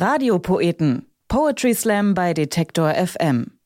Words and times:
Radiopoeten. 0.00 1.06
Poetry 1.26 1.74
Slam 1.74 2.14
bei 2.14 2.32
Detektor 2.32 2.94
FM. 2.94 3.58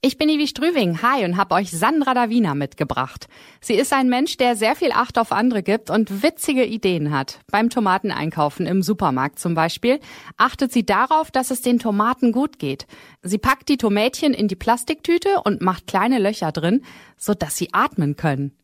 Ich 0.00 0.16
bin 0.16 0.30
Ivi 0.30 0.46
Strüving, 0.46 1.02
hi 1.02 1.22
und 1.26 1.36
habe 1.36 1.54
euch 1.54 1.70
Sandra 1.70 2.14
Davina 2.14 2.54
mitgebracht. 2.54 3.26
Sie 3.60 3.74
ist 3.74 3.92
ein 3.92 4.08
Mensch, 4.08 4.38
der 4.38 4.56
sehr 4.56 4.74
viel 4.74 4.90
Acht 4.92 5.18
auf 5.18 5.32
andere 5.32 5.62
gibt 5.62 5.90
und 5.90 6.22
witzige 6.22 6.64
Ideen 6.64 7.10
hat. 7.10 7.40
Beim 7.52 7.68
Tomateneinkaufen 7.68 8.64
im 8.64 8.80
Supermarkt 8.80 9.38
zum 9.38 9.52
Beispiel 9.52 10.00
achtet 10.38 10.72
sie 10.72 10.86
darauf, 10.86 11.30
dass 11.30 11.50
es 11.50 11.60
den 11.60 11.78
Tomaten 11.78 12.32
gut 12.32 12.58
geht. 12.58 12.86
Sie 13.20 13.36
packt 13.36 13.68
die 13.68 13.76
Tomätchen 13.76 14.32
in 14.32 14.48
die 14.48 14.56
Plastiktüte 14.56 15.42
und 15.44 15.60
macht 15.60 15.86
kleine 15.86 16.20
Löcher 16.20 16.52
drin, 16.52 16.82
sodass 17.18 17.54
sie 17.58 17.68
atmen 17.74 18.16
können. 18.16 18.56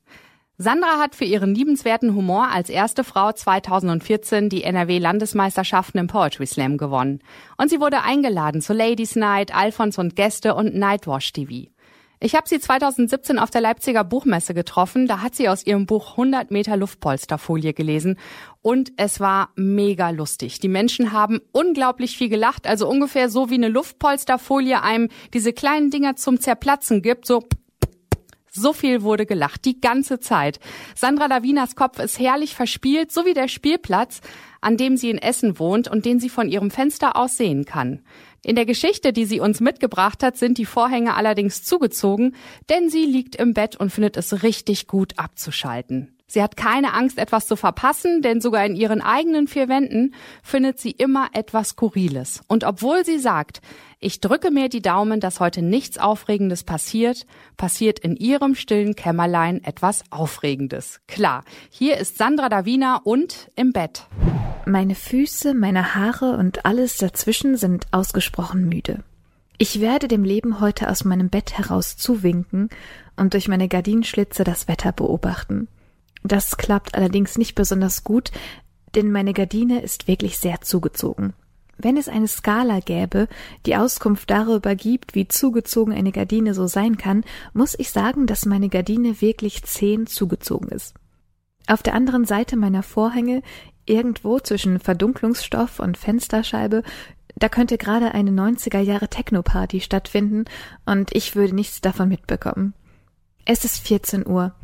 Sandra 0.63 0.99
hat 0.99 1.15
für 1.15 1.25
ihren 1.25 1.55
liebenswerten 1.55 2.15
Humor 2.15 2.49
als 2.53 2.69
erste 2.69 3.03
Frau 3.03 3.33
2014 3.33 4.51
die 4.51 4.63
NRW-Landesmeisterschaften 4.63 5.99
im 5.99 6.07
Poetry 6.07 6.45
Slam 6.47 6.77
gewonnen. 6.77 7.21
Und 7.57 7.71
sie 7.71 7.81
wurde 7.81 8.03
eingeladen 8.03 8.61
zu 8.61 8.75
Ladies 8.75 9.17
Night, 9.17 9.55
Alphons 9.55 9.97
und 9.97 10.17
Gäste 10.17 10.55
und 10.55 10.75
Nightwash 10.75 11.33
TV. 11.33 11.71
Ich 12.23 12.35
habe 12.35 12.47
sie 12.47 12.61
2017 12.61 13.39
auf 13.39 13.49
der 13.49 13.63
Leipziger 13.63 14.05
Buchmesse 14.05 14.53
getroffen. 14.53 15.07
Da 15.07 15.23
hat 15.23 15.35
sie 15.35 15.49
aus 15.49 15.67
ihrem 15.67 15.87
Buch 15.87 16.11
100 16.11 16.51
Meter 16.51 16.77
Luftpolsterfolie 16.77 17.73
gelesen. 17.73 18.19
Und 18.61 18.93
es 18.99 19.19
war 19.19 19.49
mega 19.57 20.11
lustig. 20.11 20.61
Die 20.61 20.69
Menschen 20.69 21.13
haben 21.13 21.41
unglaublich 21.53 22.19
viel 22.19 22.29
gelacht. 22.29 22.67
Also 22.67 22.87
ungefähr 22.87 23.31
so 23.31 23.49
wie 23.49 23.55
eine 23.55 23.69
Luftpolsterfolie 23.69 24.83
einem 24.83 25.09
diese 25.33 25.55
kleinen 25.55 25.91
Dinger 25.91 26.17
zum 26.17 26.39
Zerplatzen 26.39 27.01
gibt. 27.01 27.25
So 27.25 27.49
so 28.51 28.73
viel 28.73 29.03
wurde 29.03 29.27
gelacht, 29.27 29.65
die 29.65 29.81
ganze 29.81 30.21
Zeit. 30.21 30.61
Sandra 30.95 31.29
Davinas 31.29 31.77
Kopf 31.77 31.99
ist 31.99 32.19
herrlich 32.19 32.55
verspielt, 32.55 33.13
so 33.13 33.25
wie 33.25 33.35
der 33.35 33.49
Spielplatz, 33.49 34.21
an 34.61 34.77
dem 34.77 34.97
sie 34.97 35.11
in 35.11 35.19
Essen 35.19 35.59
wohnt 35.59 35.89
und 35.89 36.05
den 36.05 36.21
sie 36.21 36.29
von 36.29 36.49
ihrem 36.49 36.71
Fenster 36.71 37.17
aus 37.17 37.37
sehen 37.37 37.65
kann. 37.65 38.03
In 38.43 38.57
der 38.57 38.67
Geschichte, 38.67 39.13
die 39.13 39.27
sie 39.27 39.41
uns 39.41 39.61
mitgebracht 39.61 40.23
hat, 40.23 40.37
sind 40.37 40.59
die 40.59 40.65
Vorhänge 40.65 41.15
allerdings 41.15 41.63
zugezogen, 41.63 42.35
denn 42.71 42.89
sie 42.89 43.05
liegt 43.05 43.37
im 43.37 43.53
Bett 43.55 43.77
und 43.77 43.91
findet 43.91 44.17
es 44.17 44.43
richtig 44.43 44.87
gut 44.87 45.19
abzuschalten. 45.19 46.17
Sie 46.33 46.45
hat 46.45 46.57
keine 46.57 46.95
Angst, 46.95 47.19
etwas 47.19 47.49
zu 47.49 47.57
verpassen, 47.57 48.23
denn 48.23 48.41
sogar 48.41 48.65
in 48.65 48.77
ihren 48.77 49.01
eigenen 49.01 49.49
vier 49.49 49.69
Wänden 49.69 50.15
findet 50.45 50.79
sie 50.79 50.93
immer 50.93 51.27
etwas 51.33 51.71
Skurriles. 51.71 52.43
Und 52.47 52.63
obwohl 52.63 53.05
sie 53.05 53.19
sagt, 53.19 53.61
ich 53.99 54.21
drücke 54.21 54.53
mir 54.53 54.69
die 54.69 54.81
Daumen, 54.81 55.19
dass 55.19 55.41
heute 55.41 55.61
nichts 55.61 55.99
Aufregendes 55.99 56.63
passiert, 56.63 57.27
passiert 57.57 57.99
in 57.99 58.15
ihrem 58.15 58.55
stillen 58.55 58.95
Kämmerlein 58.95 59.65
etwas 59.65 60.05
Aufregendes. 60.11 61.01
Klar, 61.09 61.43
hier 61.69 61.97
ist 61.97 62.17
Sandra 62.17 62.49
Davina 62.49 63.01
und 63.03 63.51
im 63.57 63.73
Bett. 63.73 64.07
Meine 64.67 64.95
Füße, 64.95 65.53
meine 65.53 65.97
Haare 65.97 66.37
und 66.37 66.65
alles 66.65 66.97
dazwischen 66.99 67.57
sind 67.57 67.87
ausgesprochen 67.91 68.69
müde. 68.69 69.03
Ich 69.59 69.81
werde 69.81 70.07
dem 70.07 70.23
Leben 70.23 70.61
heute 70.61 70.91
aus 70.91 71.05
meinem 71.05 71.29
Bett 71.29 71.59
heraus 71.59 71.97
zuwinken 71.97 72.69
und 73.17 73.35
durch 73.35 73.49
meine 73.49 73.67
Gardinenschlitze 73.67 74.45
das 74.45 74.69
Wetter 74.69 74.93
beobachten. 74.93 75.67
Das 76.23 76.57
klappt 76.57 76.95
allerdings 76.95 77.39
nicht 77.39 77.55
besonders 77.55 78.05
gut, 78.05 78.31
denn 78.95 79.11
meine 79.11 79.33
Gardine 79.33 79.81
ist 79.83 80.09
wirklich 80.09 80.39
sehr 80.39 80.61
zugezogen. 80.61 81.33
Wenn 81.83 81.97
es 81.97 82.09
eine 82.09 82.29
Skala 82.29 82.81
gäbe, 82.81 83.27
die 83.65 83.77
Auskunft 83.77 84.31
darüber 84.31 84.75
gibt, 84.75 85.15
wie 85.15 85.29
zugezogen 85.29 85.95
eine 85.95 86.13
Gardine 86.13 86.53
so 86.53 86.67
sein 86.67 86.99
kann, 86.99 87.25
muss 87.55 87.75
ich 87.79 87.91
sagen, 87.91 88.27
dass 88.27 88.45
meine 88.45 88.69
Gardine 88.69 89.23
wirklich 89.23 89.63
zehn 89.63 90.07
zugezogen 90.07 90.69
ist. 90.69 90.95
Auf 91.67 91.83
der 91.83 91.95
anderen 91.95 92.27
Seite 92.27 92.57
meiner 92.57 92.83
Vorhänge, 92.83 93.43
irgendwo 93.87 94.41
zwischen 94.41 94.79
Verdunklungsstoff 94.79 95.79
und 95.81 95.97
Fensterscheibe, 95.97 96.83
da 97.37 97.49
könnte 97.49 97.79
gerade 97.79 98.13
eine 98.13 98.31
90er 98.31 98.81
Jahre 98.81 99.09
Techno-Party 99.09 99.81
stattfinden 99.81 100.45
und 100.85 101.15
ich 101.15 101.35
würde 101.35 101.55
nichts 101.55 101.81
davon 101.81 102.09
mitbekommen. 102.09 102.75
Es 103.47 103.65
ist 103.65 103.79
14 103.79 104.27
Uhr. 104.27 104.55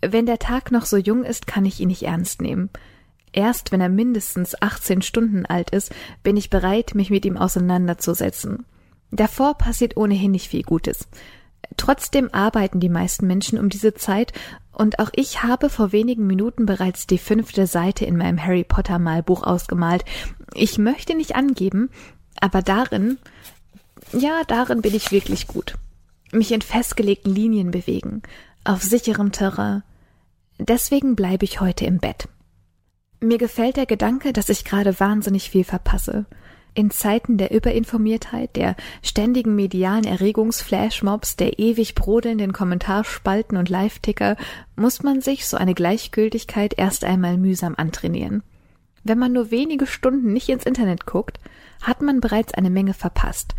Wenn 0.00 0.26
der 0.26 0.38
Tag 0.38 0.70
noch 0.70 0.84
so 0.84 0.96
jung 0.96 1.24
ist, 1.24 1.46
kann 1.46 1.64
ich 1.64 1.80
ihn 1.80 1.88
nicht 1.88 2.04
ernst 2.04 2.40
nehmen. 2.40 2.70
Erst 3.32 3.72
wenn 3.72 3.80
er 3.80 3.88
mindestens 3.88 4.60
18 4.60 5.02
Stunden 5.02 5.44
alt 5.44 5.70
ist, 5.70 5.92
bin 6.22 6.36
ich 6.36 6.50
bereit, 6.50 6.94
mich 6.94 7.10
mit 7.10 7.24
ihm 7.24 7.36
auseinanderzusetzen. 7.36 8.64
Davor 9.10 9.54
passiert 9.54 9.96
ohnehin 9.96 10.30
nicht 10.30 10.48
viel 10.48 10.62
Gutes. 10.62 11.08
Trotzdem 11.76 12.32
arbeiten 12.32 12.80
die 12.80 12.88
meisten 12.88 13.26
Menschen 13.26 13.58
um 13.58 13.68
diese 13.68 13.94
Zeit 13.94 14.32
und 14.72 15.00
auch 15.00 15.10
ich 15.14 15.42
habe 15.42 15.70
vor 15.70 15.92
wenigen 15.92 16.26
Minuten 16.26 16.66
bereits 16.66 17.06
die 17.06 17.18
fünfte 17.18 17.66
Seite 17.66 18.04
in 18.04 18.16
meinem 18.16 18.42
Harry 18.42 18.64
Potter 18.64 18.98
Malbuch 18.98 19.42
ausgemalt. 19.42 20.04
Ich 20.54 20.78
möchte 20.78 21.14
nicht 21.14 21.34
angeben, 21.34 21.90
aber 22.40 22.62
darin, 22.62 23.18
ja, 24.12 24.42
darin 24.46 24.82
bin 24.82 24.94
ich 24.94 25.10
wirklich 25.10 25.46
gut. 25.46 25.74
Mich 26.30 26.52
in 26.52 26.62
festgelegten 26.62 27.34
Linien 27.34 27.70
bewegen, 27.70 28.22
auf 28.64 28.82
sicherem 28.82 29.32
Terrain. 29.32 29.82
Deswegen 30.58 31.14
bleibe 31.14 31.44
ich 31.44 31.60
heute 31.60 31.84
im 31.84 31.98
Bett. 31.98 32.28
Mir 33.20 33.38
gefällt 33.38 33.76
der 33.76 33.86
Gedanke, 33.86 34.32
dass 34.32 34.48
ich 34.48 34.64
gerade 34.64 34.98
wahnsinnig 35.00 35.50
viel 35.50 35.64
verpasse. 35.64 36.26
In 36.74 36.90
Zeiten 36.90 37.38
der 37.38 37.50
Überinformiertheit, 37.50 38.54
der 38.54 38.76
ständigen 39.02 39.56
medialen 39.56 40.04
Erregungsflashmobs, 40.04 41.34
der 41.36 41.58
ewig 41.58 41.94
brodelnden 41.96 42.52
Kommentarspalten 42.52 43.58
und 43.58 43.68
Live-Ticker 43.68 44.36
muss 44.76 45.02
man 45.02 45.20
sich 45.20 45.46
so 45.46 45.56
eine 45.56 45.74
Gleichgültigkeit 45.74 46.74
erst 46.76 47.04
einmal 47.04 47.36
mühsam 47.36 47.74
antrainieren. 47.76 48.42
Wenn 49.02 49.18
man 49.18 49.32
nur 49.32 49.50
wenige 49.50 49.86
Stunden 49.86 50.32
nicht 50.32 50.48
ins 50.48 50.66
Internet 50.66 51.06
guckt, 51.06 51.40
hat 51.82 52.02
man 52.02 52.20
bereits 52.20 52.54
eine 52.54 52.70
Menge 52.70 52.94
verpasst, 52.94 53.54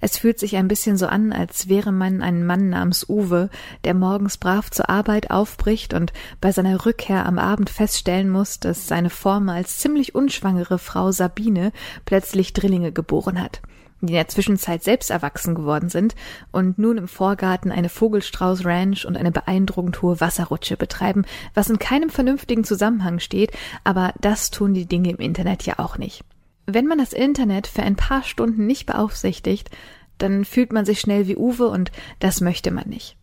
es 0.00 0.16
fühlt 0.18 0.38
sich 0.38 0.56
ein 0.56 0.68
bisschen 0.68 0.96
so 0.96 1.06
an, 1.06 1.32
als 1.32 1.68
wäre 1.68 1.92
man 1.92 2.22
ein 2.22 2.46
Mann 2.46 2.70
namens 2.70 3.08
Uwe, 3.08 3.50
der 3.84 3.94
morgens 3.94 4.38
brav 4.38 4.70
zur 4.70 4.88
Arbeit 4.88 5.30
aufbricht 5.30 5.94
und 5.94 6.12
bei 6.40 6.52
seiner 6.52 6.86
Rückkehr 6.86 7.26
am 7.26 7.38
Abend 7.38 7.70
feststellen 7.70 8.30
muss, 8.30 8.60
dass 8.60 8.88
seine 8.88 9.10
former 9.10 9.52
als 9.52 9.78
ziemlich 9.78 10.14
unschwangere 10.14 10.78
Frau 10.78 11.12
Sabine 11.12 11.72
plötzlich 12.06 12.52
Drillinge 12.54 12.92
geboren 12.92 13.40
hat, 13.40 13.60
die 14.00 14.12
in 14.12 14.14
der 14.14 14.28
Zwischenzeit 14.28 14.82
selbst 14.82 15.10
erwachsen 15.10 15.54
geworden 15.54 15.90
sind 15.90 16.14
und 16.50 16.78
nun 16.78 16.96
im 16.96 17.08
Vorgarten 17.08 17.70
eine 17.70 17.90
Vogelstrauß 17.90 18.64
Ranch 18.64 19.04
und 19.04 19.18
eine 19.18 19.30
beeindruckend 19.30 20.00
hohe 20.00 20.20
Wasserrutsche 20.20 20.78
betreiben, 20.78 21.26
was 21.52 21.68
in 21.68 21.78
keinem 21.78 22.08
vernünftigen 22.08 22.64
Zusammenhang 22.64 23.18
steht, 23.18 23.52
aber 23.84 24.14
das 24.20 24.50
tun 24.50 24.72
die 24.72 24.86
Dinge 24.86 25.10
im 25.10 25.18
Internet 25.18 25.64
ja 25.64 25.78
auch 25.78 25.98
nicht. 25.98 26.24
Wenn 26.74 26.86
man 26.86 26.98
das 26.98 27.12
Internet 27.12 27.66
für 27.66 27.82
ein 27.82 27.96
paar 27.96 28.22
Stunden 28.22 28.66
nicht 28.66 28.86
beaufsichtigt, 28.86 29.70
dann 30.18 30.44
fühlt 30.44 30.72
man 30.72 30.84
sich 30.84 31.00
schnell 31.00 31.26
wie 31.26 31.36
Uwe 31.36 31.68
und 31.68 31.90
das 32.18 32.40
möchte 32.40 32.70
man 32.70 32.88
nicht. 32.88 33.16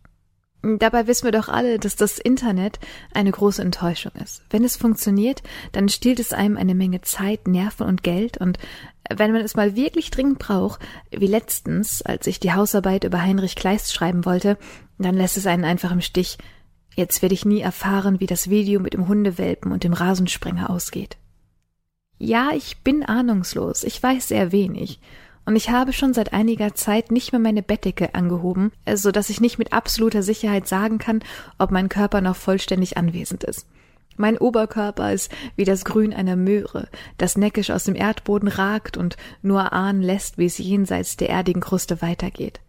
Dabei 0.62 1.06
wissen 1.06 1.24
wir 1.24 1.32
doch 1.32 1.48
alle, 1.48 1.78
dass 1.78 1.94
das 1.94 2.18
Internet 2.18 2.80
eine 3.14 3.30
große 3.30 3.62
Enttäuschung 3.62 4.12
ist. 4.22 4.42
Wenn 4.50 4.64
es 4.64 4.76
funktioniert, 4.76 5.42
dann 5.70 5.88
stiehlt 5.88 6.18
es 6.18 6.32
einem 6.32 6.56
eine 6.56 6.74
Menge 6.74 7.00
Zeit, 7.02 7.46
Nerven 7.46 7.86
und 7.86 8.02
Geld 8.02 8.38
und 8.38 8.58
wenn 9.08 9.32
man 9.32 9.40
es 9.40 9.54
mal 9.54 9.76
wirklich 9.76 10.10
dringend 10.10 10.40
braucht, 10.40 10.80
wie 11.10 11.28
letztens, 11.28 12.02
als 12.02 12.26
ich 12.26 12.40
die 12.40 12.52
Hausarbeit 12.52 13.04
über 13.04 13.22
Heinrich 13.22 13.54
Kleist 13.54 13.94
schreiben 13.94 14.24
wollte, 14.24 14.58
dann 14.98 15.14
lässt 15.14 15.36
es 15.36 15.46
einen 15.46 15.64
einfach 15.64 15.92
im 15.92 16.00
Stich. 16.00 16.38
Jetzt 16.94 17.22
werde 17.22 17.34
ich 17.34 17.44
nie 17.44 17.60
erfahren, 17.60 18.18
wie 18.18 18.26
das 18.26 18.50
Video 18.50 18.80
mit 18.80 18.92
dem 18.92 19.06
Hundewelpen 19.06 19.70
und 19.70 19.84
dem 19.84 19.92
Rasensprenger 19.92 20.68
ausgeht. 20.68 21.16
Ja, 22.18 22.50
ich 22.54 22.78
bin 22.78 23.04
ahnungslos, 23.04 23.84
ich 23.84 24.02
weiß 24.02 24.28
sehr 24.28 24.52
wenig. 24.52 25.00
Und 25.44 25.56
ich 25.56 25.70
habe 25.70 25.94
schon 25.94 26.12
seit 26.12 26.34
einiger 26.34 26.74
Zeit 26.74 27.10
nicht 27.10 27.32
mehr 27.32 27.40
meine 27.40 27.62
Bettdecke 27.62 28.14
angehoben, 28.14 28.70
äh, 28.84 28.96
so 28.96 29.12
dass 29.12 29.30
ich 29.30 29.40
nicht 29.40 29.58
mit 29.58 29.72
absoluter 29.72 30.22
Sicherheit 30.22 30.68
sagen 30.68 30.98
kann, 30.98 31.22
ob 31.58 31.70
mein 31.70 31.88
Körper 31.88 32.20
noch 32.20 32.36
vollständig 32.36 32.98
anwesend 32.98 33.44
ist. 33.44 33.66
Mein 34.18 34.36
Oberkörper 34.36 35.12
ist 35.12 35.32
wie 35.54 35.64
das 35.64 35.84
Grün 35.84 36.12
einer 36.12 36.34
Möhre, 36.34 36.88
das 37.18 37.38
neckisch 37.38 37.70
aus 37.70 37.84
dem 37.84 37.94
Erdboden 37.94 38.48
ragt 38.48 38.96
und 38.96 39.16
nur 39.40 39.72
ahnen 39.72 40.02
lässt, 40.02 40.38
wie 40.38 40.46
es 40.46 40.58
jenseits 40.58 41.16
der 41.16 41.30
erdigen 41.30 41.60
Kruste 41.60 42.02
weitergeht. 42.02 42.60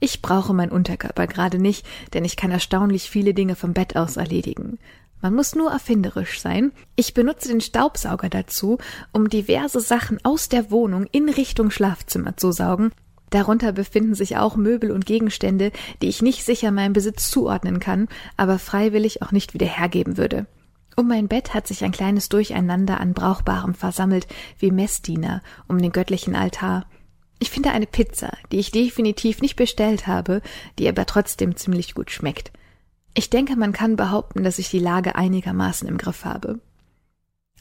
Ich 0.00 0.22
brauche 0.22 0.54
meinen 0.54 0.72
Unterkörper 0.72 1.26
gerade 1.26 1.58
nicht, 1.58 1.86
denn 2.14 2.24
ich 2.24 2.36
kann 2.36 2.50
erstaunlich 2.50 3.10
viele 3.10 3.34
Dinge 3.34 3.56
vom 3.56 3.72
Bett 3.72 3.96
aus 3.96 4.16
erledigen. 4.16 4.78
Man 5.20 5.34
muss 5.34 5.56
nur 5.56 5.72
erfinderisch 5.72 6.40
sein. 6.40 6.70
Ich 6.94 7.12
benutze 7.12 7.48
den 7.48 7.60
Staubsauger 7.60 8.28
dazu, 8.28 8.78
um 9.12 9.28
diverse 9.28 9.80
Sachen 9.80 10.18
aus 10.22 10.48
der 10.48 10.70
Wohnung 10.70 11.06
in 11.10 11.28
Richtung 11.28 11.70
Schlafzimmer 11.70 12.36
zu 12.36 12.52
saugen. 12.52 12.92
Darunter 13.30 13.72
befinden 13.72 14.14
sich 14.14 14.36
auch 14.36 14.56
Möbel 14.56 14.90
und 14.92 15.06
Gegenstände, 15.06 15.72
die 16.00 16.08
ich 16.08 16.22
nicht 16.22 16.44
sicher 16.44 16.70
meinem 16.70 16.92
Besitz 16.92 17.30
zuordnen 17.30 17.80
kann, 17.80 18.08
aber 18.36 18.58
freiwillig 18.58 19.22
auch 19.22 19.32
nicht 19.32 19.54
wieder 19.54 19.66
hergeben 19.66 20.16
würde. 20.16 20.46
Um 20.96 21.08
mein 21.08 21.28
Bett 21.28 21.52
hat 21.52 21.66
sich 21.66 21.84
ein 21.84 21.92
kleines 21.92 22.28
Durcheinander 22.28 23.00
an 23.00 23.12
Brauchbarem 23.12 23.74
versammelt, 23.74 24.26
wie 24.58 24.70
Messdiener 24.70 25.42
um 25.66 25.78
den 25.78 25.92
göttlichen 25.92 26.34
Altar. 26.34 26.86
Ich 27.38 27.50
finde 27.50 27.70
eine 27.70 27.86
Pizza, 27.86 28.32
die 28.50 28.58
ich 28.58 28.70
definitiv 28.70 29.40
nicht 29.40 29.56
bestellt 29.56 30.06
habe, 30.06 30.42
die 30.78 30.88
aber 30.88 31.06
trotzdem 31.06 31.56
ziemlich 31.56 31.94
gut 31.94 32.10
schmeckt. 32.10 32.52
Ich 33.14 33.30
denke, 33.30 33.56
man 33.56 33.72
kann 33.72 33.96
behaupten, 33.96 34.44
dass 34.44 34.58
ich 34.58 34.70
die 34.70 34.78
Lage 34.78 35.14
einigermaßen 35.16 35.88
im 35.88 35.98
Griff 35.98 36.24
habe. 36.24 36.60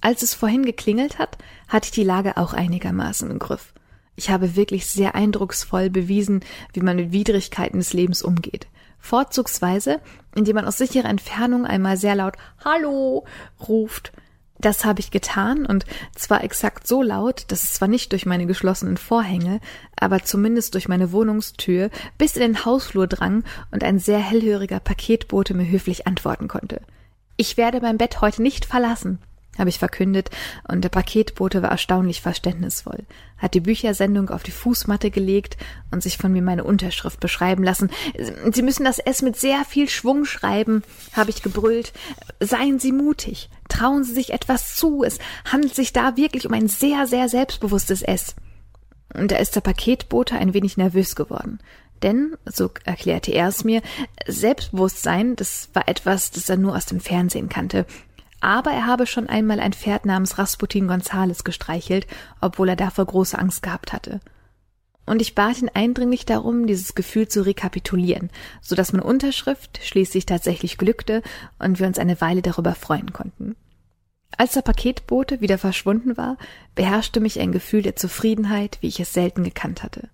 Als 0.02 0.22
es 0.22 0.34
vorhin 0.34 0.66
geklingelt 0.66 1.18
hat, 1.20 1.38
hatte 1.68 1.86
ich 1.86 1.92
die 1.92 2.04
Lage 2.04 2.38
auch 2.38 2.54
einigermaßen 2.54 3.30
im 3.30 3.40
Griff. 3.40 3.74
Ich 4.16 4.30
habe 4.30 4.56
wirklich 4.56 4.88
sehr 4.88 5.16
eindrucksvoll 5.16 5.90
bewiesen, 5.90 6.42
wie 6.74 6.82
man 6.82 6.96
mit 6.96 7.12
Widrigkeiten 7.12 7.80
des 7.80 7.94
Lebens 7.94 8.22
umgeht. 8.22 8.68
Vorzugsweise, 9.00 10.02
indem 10.36 10.56
man 10.56 10.66
aus 10.66 10.78
sicherer 10.78 11.10
Entfernung 11.10 11.66
einmal 11.66 11.98
sehr 11.98 12.16
laut 12.16 12.36
Hallo 12.64 13.26
ruft. 13.68 14.12
Das 14.60 14.86
habe 14.86 15.00
ich 15.00 15.12
getan 15.12 15.66
und 15.66 15.86
zwar 16.16 16.44
exakt 16.44 16.88
so 16.88 17.04
laut, 17.04 17.46
dass 17.50 17.64
es 17.64 17.74
zwar 17.74 17.88
nicht 17.88 18.12
durch 18.12 18.26
meine 18.26 18.48
geschlossenen 18.48 18.98
Vorhänge, 18.98 19.60
aber 19.96 20.24
zumindest 20.24 20.74
durch 20.74 20.88
meine 20.88 21.12
Wohnungstür 21.12 21.90
bis 22.18 22.36
in 22.36 22.42
den 22.42 22.66
Hausflur 22.66 23.08
drang 23.08 23.44
und 23.72 23.84
ein 23.84 24.00
sehr 24.00 24.20
hellhöriger 24.20 24.80
Paketbote 24.80 25.54
mir 25.54 25.70
höflich 25.70 26.08
antworten 26.08 26.48
konnte. 26.48 26.82
Ich 27.36 27.58
werde 27.58 27.82
mein 27.82 27.98
Bett 27.98 28.22
heute 28.22 28.42
nicht 28.42 28.66
verlassen 28.66 29.20
habe 29.58 29.70
ich 29.70 29.80
verkündet, 29.80 30.30
und 30.68 30.84
der 30.84 30.90
Paketbote 30.90 31.62
war 31.62 31.72
erstaunlich 31.72 32.22
verständnisvoll, 32.22 33.04
hat 33.38 33.54
die 33.54 33.60
Büchersendung 33.60 34.30
auf 34.30 34.44
die 34.44 34.52
Fußmatte 34.52 35.12
gelegt 35.12 35.58
und 35.92 36.04
sich 36.04 36.18
von 36.18 36.32
mir 36.32 36.42
meine 36.42 36.64
Unterschrift 36.64 37.20
beschreiben 37.20 37.64
lassen. 37.64 37.90
Sie 38.52 38.62
müssen 38.62 38.84
das 38.84 39.00
S 39.00 39.22
mit 39.22 39.36
sehr 39.36 39.66
viel 39.66 39.90
Schwung 39.90 40.26
schreiben, 40.26 40.84
habe 41.14 41.30
ich 41.30 41.42
gebrüllt. 41.42 41.94
Seien 42.40 42.80
Sie 42.80 42.92
mutig, 42.92 43.50
trauen 43.70 44.04
Sie 44.04 44.14
sich 44.14 44.34
etwas 44.34 44.76
zu, 44.76 45.04
es 45.04 45.20
handelt 45.52 45.76
sich 45.76 45.94
da 45.94 46.18
wirklich 46.18 46.48
um 46.48 46.54
ein 46.54 46.68
sehr, 46.68 47.08
sehr 47.08 47.30
selbstbewusstes 47.30 48.02
S. 48.02 48.36
Und 49.14 49.32
da 49.32 49.38
ist 49.38 49.56
der 49.56 49.62
Paketbote 49.62 50.36
ein 50.38 50.54
wenig 50.54 50.78
nervös 50.78 51.16
geworden. 51.16 51.60
Denn, 52.04 52.36
so 52.46 52.70
erklärte 52.84 53.32
er 53.32 53.48
es 53.48 53.64
mir, 53.64 53.82
Selbstbewusstsein, 54.28 55.36
das 55.36 55.70
war 55.74 55.88
etwas, 55.88 56.32
das 56.32 56.50
er 56.50 56.58
nur 56.58 56.76
aus 56.76 56.86
dem 56.86 57.00
Fernsehen 57.00 57.50
kannte 57.50 57.86
aber 58.40 58.72
er 58.72 58.86
habe 58.86 59.08
schon 59.08 59.28
einmal 59.28 59.60
ein 59.60 59.74
Pferd 59.74 60.06
namens 60.06 60.38
Rasputin 60.38 60.88
Gonzales 60.88 61.44
gestreichelt, 61.44 62.08
obwohl 62.42 62.70
er 62.70 62.76
davor 62.76 63.06
große 63.06 63.38
Angst 63.38 63.64
gehabt 63.64 63.94
hatte. 63.94 64.20
Und 65.06 65.22
ich 65.22 65.36
bat 65.36 65.62
ihn 65.62 65.72
eindringlich 65.74 66.26
darum, 66.26 66.68
dieses 66.68 66.94
Gefühl 66.94 67.30
zu 67.30 67.46
rekapitulieren, 67.46 68.30
so 68.62 68.76
dass 68.76 68.92
meine 68.92 69.06
Unterschrift 69.06 69.80
schließlich 69.82 70.26
tatsächlich 70.26 70.78
glückte 70.78 71.24
und 71.60 71.80
wir 71.80 71.88
uns 71.88 71.98
eine 71.98 72.20
Weile 72.20 72.42
darüber 72.42 72.76
freuen 72.76 73.14
konnten. 73.14 73.56
Als 74.38 74.54
der 74.54 74.62
Paketbote 74.62 75.40
wieder 75.40 75.58
verschwunden 75.58 76.18
war, 76.18 76.38
beherrschte 76.76 77.22
mich 77.22 77.40
ein 77.40 77.54
Gefühl 77.54 77.82
der 77.82 77.96
Zufriedenheit, 77.96 78.78
wie 78.82 78.88
ich 78.88 79.00
es 79.00 79.14
selten 79.14 79.44
gekannt 79.44 79.82
hatte. 79.82 80.10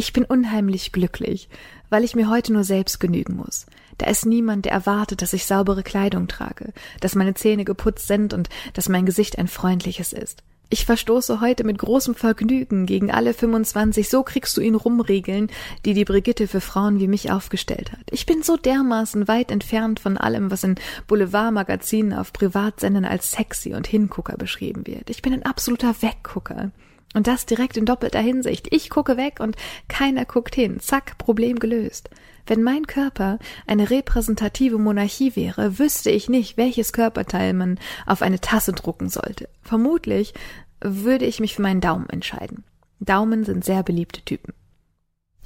Ich 0.00 0.14
bin 0.14 0.24
unheimlich 0.24 0.92
glücklich, 0.92 1.50
weil 1.90 2.04
ich 2.04 2.14
mir 2.16 2.30
heute 2.30 2.54
nur 2.54 2.64
selbst 2.64 3.00
genügen 3.00 3.36
muss. 3.36 3.66
Da 3.98 4.06
ist 4.06 4.24
niemand, 4.24 4.64
der 4.64 4.72
erwartet, 4.72 5.20
dass 5.20 5.34
ich 5.34 5.44
saubere 5.44 5.82
Kleidung 5.82 6.26
trage, 6.26 6.72
dass 7.02 7.16
meine 7.16 7.34
Zähne 7.34 7.66
geputzt 7.66 8.06
sind 8.06 8.32
und 8.32 8.48
dass 8.72 8.88
mein 8.88 9.04
Gesicht 9.04 9.38
ein 9.38 9.46
freundliches 9.46 10.14
ist. 10.14 10.42
Ich 10.70 10.86
verstoße 10.86 11.42
heute 11.42 11.64
mit 11.64 11.76
großem 11.76 12.14
Vergnügen 12.14 12.86
gegen 12.86 13.10
alle 13.10 13.34
25, 13.34 14.08
so 14.08 14.22
kriegst 14.22 14.56
du 14.56 14.62
ihn 14.62 14.74
rumregeln, 14.74 15.50
die 15.84 15.92
die 15.92 16.06
Brigitte 16.06 16.48
für 16.48 16.62
Frauen 16.62 16.98
wie 16.98 17.06
mich 17.06 17.30
aufgestellt 17.30 17.92
hat. 17.92 18.06
Ich 18.10 18.24
bin 18.24 18.42
so 18.42 18.56
dermaßen 18.56 19.28
weit 19.28 19.50
entfernt 19.50 20.00
von 20.00 20.16
allem, 20.16 20.50
was 20.50 20.64
in 20.64 20.76
Boulevardmagazinen 21.08 22.14
auf 22.14 22.32
Privatsendern 22.32 23.04
als 23.04 23.32
sexy 23.32 23.74
und 23.74 23.86
Hingucker 23.86 24.38
beschrieben 24.38 24.86
wird. 24.86 25.10
Ich 25.10 25.20
bin 25.20 25.34
ein 25.34 25.42
absoluter 25.42 25.94
Weggucker. 26.00 26.70
Und 27.14 27.26
das 27.26 27.46
direkt 27.46 27.76
in 27.76 27.86
doppelter 27.86 28.20
Hinsicht. 28.20 28.68
Ich 28.70 28.88
gucke 28.88 29.16
weg 29.16 29.40
und 29.40 29.56
keiner 29.88 30.24
guckt 30.24 30.54
hin. 30.54 30.78
Zack, 30.80 31.18
Problem 31.18 31.58
gelöst. 31.58 32.08
Wenn 32.46 32.62
mein 32.62 32.86
Körper 32.86 33.38
eine 33.66 33.90
repräsentative 33.90 34.78
Monarchie 34.78 35.34
wäre, 35.36 35.78
wüsste 35.78 36.10
ich 36.10 36.28
nicht, 36.28 36.56
welches 36.56 36.92
Körperteil 36.92 37.52
man 37.52 37.78
auf 38.06 38.22
eine 38.22 38.40
Tasse 38.40 38.72
drucken 38.72 39.08
sollte. 39.08 39.48
Vermutlich 39.62 40.34
würde 40.80 41.26
ich 41.26 41.40
mich 41.40 41.54
für 41.54 41.62
meinen 41.62 41.80
Daumen 41.80 42.08
entscheiden. 42.08 42.64
Daumen 43.00 43.44
sind 43.44 43.64
sehr 43.64 43.82
beliebte 43.82 44.22
Typen. 44.22 44.54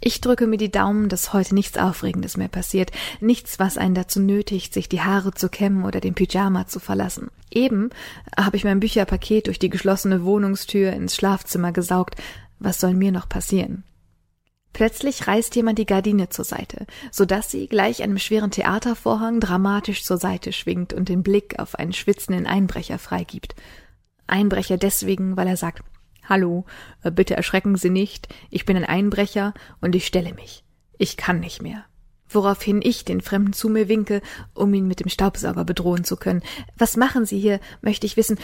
Ich 0.00 0.20
drücke 0.20 0.46
mir 0.46 0.58
die 0.58 0.70
Daumen, 0.70 1.08
dass 1.08 1.32
heute 1.32 1.54
nichts 1.54 1.78
Aufregendes 1.78 2.36
mehr 2.36 2.48
passiert, 2.48 2.90
nichts, 3.20 3.58
was 3.58 3.78
einen 3.78 3.94
dazu 3.94 4.20
nötigt, 4.20 4.74
sich 4.74 4.88
die 4.88 5.00
Haare 5.00 5.32
zu 5.32 5.48
kämmen 5.48 5.84
oder 5.84 6.00
den 6.00 6.14
Pyjama 6.14 6.66
zu 6.66 6.78
verlassen. 6.78 7.30
Eben 7.50 7.90
habe 8.36 8.56
ich 8.56 8.64
mein 8.64 8.80
Bücherpaket 8.80 9.46
durch 9.46 9.58
die 9.58 9.70
geschlossene 9.70 10.24
Wohnungstür 10.24 10.92
ins 10.92 11.16
Schlafzimmer 11.16 11.72
gesaugt. 11.72 12.16
Was 12.58 12.80
soll 12.80 12.94
mir 12.94 13.12
noch 13.12 13.28
passieren? 13.28 13.84
Plötzlich 14.74 15.28
reißt 15.28 15.54
jemand 15.54 15.78
die 15.78 15.86
Gardine 15.86 16.28
zur 16.30 16.44
Seite, 16.44 16.86
so 17.12 17.24
dass 17.24 17.48
sie 17.48 17.68
gleich 17.68 18.02
einem 18.02 18.18
schweren 18.18 18.50
Theatervorhang 18.50 19.38
dramatisch 19.38 20.04
zur 20.04 20.18
Seite 20.18 20.52
schwingt 20.52 20.92
und 20.92 21.08
den 21.08 21.22
Blick 21.22 21.60
auf 21.60 21.76
einen 21.76 21.92
schwitzenden 21.92 22.46
Einbrecher 22.46 22.98
freigibt. 22.98 23.54
Einbrecher 24.26 24.76
deswegen, 24.76 25.36
weil 25.36 25.46
er 25.46 25.56
sagt, 25.56 25.84
Hallo, 26.28 26.64
äh, 27.02 27.10
bitte 27.10 27.36
erschrecken 27.36 27.76
Sie 27.76 27.90
nicht, 27.90 28.28
ich 28.50 28.64
bin 28.64 28.76
ein 28.76 28.84
Einbrecher 28.84 29.54
und 29.80 29.94
ich 29.94 30.06
stelle 30.06 30.34
mich. 30.34 30.64
Ich 30.98 31.16
kann 31.16 31.40
nicht 31.40 31.62
mehr. 31.62 31.84
Woraufhin 32.28 32.80
ich 32.82 33.04
den 33.04 33.20
Fremden 33.20 33.52
zu 33.52 33.68
mir 33.68 33.88
winke, 33.88 34.22
um 34.54 34.72
ihn 34.74 34.86
mit 34.88 35.00
dem 35.00 35.08
Staubsauger 35.08 35.64
bedrohen 35.64 36.04
zu 36.04 36.16
können. 36.16 36.42
Was 36.76 36.96
machen 36.96 37.26
Sie 37.26 37.38
hier, 37.38 37.60
möchte 37.82 38.06
ich 38.06 38.16
wissen. 38.16 38.38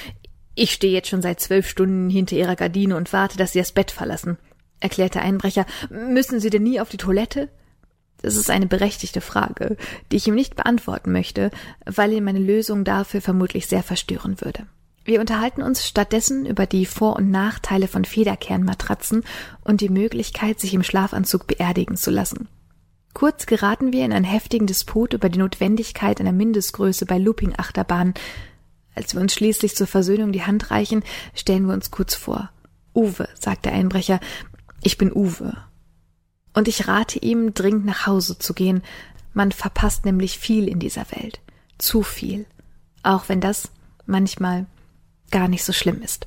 Ich 0.55 0.73
stehe 0.73 0.93
jetzt 0.93 1.09
schon 1.09 1.23
seit 1.23 1.41
zwölf 1.41 1.69
Stunden 1.69 2.11
hinter 2.11 2.37
Ihrer 2.37 2.57
Gardine 2.57 2.97
und 2.97 3.13
warte, 3.13 3.39
dass 3.39 3.53
Sie 3.53 3.59
das 3.59 3.73
Bett 3.73 3.91
verlassen 3.91 4.37
erklärte 4.81 5.21
Einbrecher, 5.21 5.67
müssen 5.91 6.41
Sie 6.41 6.51
denn 6.51 6.63
nie 6.63 6.81
auf 6.81 6.89
die 6.89 6.97
Toilette? 6.97 7.49
Das 8.23 8.37
ist 8.37 8.51
eine 8.51 8.67
berechtigte 8.67 9.21
Frage, 9.21 9.77
die 10.11 10.17
ich 10.17 10.27
ihm 10.27 10.35
nicht 10.35 10.57
beantworten 10.57 11.13
möchte, 11.13 11.51
weil 11.87 12.13
ihn 12.13 12.25
meine 12.25 12.39
Lösung 12.39 12.85
dafür 12.85 13.23
vermutlich 13.23 13.67
sehr 13.67 13.83
verstören 13.83 14.41
würde. 14.41 14.67
Wir 15.11 15.19
unterhalten 15.19 15.63
uns 15.63 15.89
stattdessen 15.89 16.47
über 16.47 16.67
die 16.67 16.87
Vor- 16.87 17.17
und 17.17 17.33
Nachteile 17.33 17.89
von 17.89 18.05
Federkernmatratzen 18.05 19.25
und 19.65 19.81
die 19.81 19.89
Möglichkeit, 19.89 20.61
sich 20.61 20.73
im 20.73 20.85
Schlafanzug 20.85 21.49
beerdigen 21.49 21.97
zu 21.97 22.13
lassen. 22.13 22.47
Kurz 23.13 23.47
geraten 23.47 23.93
wir 23.93 24.05
in 24.05 24.13
einen 24.13 24.25
heftigen 24.25 24.69
Disput 24.69 25.13
über 25.13 25.29
die 25.29 25.41
Notwendigkeit 25.41 26.21
einer 26.21 26.31
Mindestgröße 26.31 27.07
bei 27.07 27.19
Looping-Achterbahnen. 27.19 28.15
Als 28.95 29.13
wir 29.13 29.21
uns 29.21 29.35
schließlich 29.35 29.75
zur 29.75 29.89
Versöhnung 29.89 30.31
die 30.31 30.45
Hand 30.45 30.71
reichen, 30.71 31.03
stellen 31.35 31.67
wir 31.67 31.75
uns 31.75 31.91
kurz 31.91 32.15
vor. 32.15 32.51
Uwe, 32.95 33.29
sagt 33.35 33.65
der 33.65 33.73
Einbrecher, 33.73 34.21
ich 34.81 34.97
bin 34.97 35.13
Uwe. 35.13 35.57
Und 36.55 36.69
ich 36.69 36.87
rate 36.87 37.19
ihm, 37.19 37.53
dringend 37.53 37.85
nach 37.85 38.07
Hause 38.07 38.39
zu 38.39 38.55
gehen. 38.55 38.85
Man 39.35 39.51
verpasst 39.51 40.05
nämlich 40.05 40.39
viel 40.39 40.69
in 40.69 40.79
dieser 40.79 41.11
Welt. 41.11 41.41
Zu 41.79 42.05
viel. 42.05 42.47
Auch 43.03 43.29
wenn 43.29 43.41
das 43.41 43.73
manchmal 44.07 44.67
gar 45.31 45.49
nicht 45.49 45.65
so 45.65 45.73
schlimm 45.73 46.03
ist. 46.03 46.27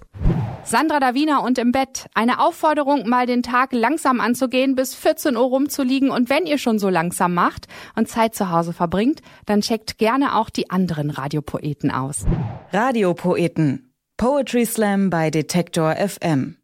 Sandra 0.65 1.00
Davina 1.00 1.39
und 1.39 1.57
im 1.57 1.71
Bett. 1.71 2.07
Eine 2.13 2.39
Aufforderung, 2.39 3.07
mal 3.07 3.25
den 3.25 3.43
Tag 3.43 3.74
langsam 3.74 4.22
anzugehen, 4.22 4.75
bis 4.75 4.95
14 4.95 5.36
Uhr 5.36 5.43
rumzuliegen. 5.43 6.10
Und 6.10 6.29
wenn 6.29 6.45
ihr 6.45 6.57
schon 6.57 6.79
so 6.79 6.89
langsam 6.89 7.33
macht 7.33 7.67
und 7.95 8.07
Zeit 8.07 8.33
zu 8.33 8.50
Hause 8.50 8.72
verbringt, 8.72 9.22
dann 9.45 9.62
checkt 9.62 9.98
gerne 9.98 10.38
auch 10.38 10.50
die 10.50 10.69
anderen 10.69 11.10
Radiopoeten 11.10 11.91
aus. 11.91 12.25
Radiopoeten. 12.72 13.93
Poetry 14.17 14.65
Slam 14.65 15.10
bei 15.10 15.29
Detektor 15.31 15.95
FM. 15.95 16.57